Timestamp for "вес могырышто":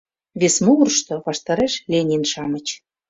0.39-1.13